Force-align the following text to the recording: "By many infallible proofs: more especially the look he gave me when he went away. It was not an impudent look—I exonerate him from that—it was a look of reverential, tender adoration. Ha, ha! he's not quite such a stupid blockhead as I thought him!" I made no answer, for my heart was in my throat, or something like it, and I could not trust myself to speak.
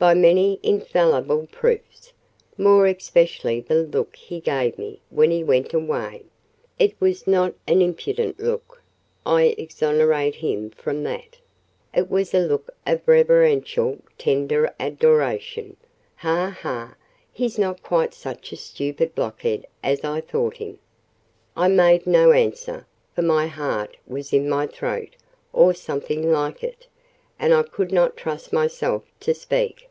"By 0.00 0.14
many 0.14 0.58
infallible 0.62 1.46
proofs: 1.52 2.14
more 2.56 2.86
especially 2.86 3.60
the 3.60 3.82
look 3.82 4.16
he 4.16 4.40
gave 4.40 4.78
me 4.78 4.98
when 5.10 5.30
he 5.30 5.44
went 5.44 5.74
away. 5.74 6.22
It 6.78 6.98
was 6.98 7.26
not 7.26 7.52
an 7.66 7.82
impudent 7.82 8.38
look—I 8.40 9.54
exonerate 9.58 10.36
him 10.36 10.70
from 10.70 11.02
that—it 11.02 12.10
was 12.10 12.32
a 12.32 12.38
look 12.40 12.74
of 12.86 13.02
reverential, 13.06 13.98
tender 14.16 14.74
adoration. 14.80 15.76
Ha, 16.16 16.56
ha! 16.62 16.94
he's 17.30 17.58
not 17.58 17.82
quite 17.82 18.14
such 18.14 18.52
a 18.52 18.56
stupid 18.56 19.14
blockhead 19.14 19.66
as 19.82 20.02
I 20.02 20.22
thought 20.22 20.56
him!" 20.56 20.78
I 21.58 21.68
made 21.68 22.06
no 22.06 22.32
answer, 22.32 22.86
for 23.14 23.20
my 23.20 23.48
heart 23.48 23.98
was 24.06 24.32
in 24.32 24.48
my 24.48 24.66
throat, 24.66 25.14
or 25.52 25.74
something 25.74 26.32
like 26.32 26.64
it, 26.64 26.86
and 27.38 27.52
I 27.52 27.62
could 27.64 27.92
not 27.92 28.16
trust 28.16 28.50
myself 28.50 29.02
to 29.20 29.34
speak. 29.34 29.88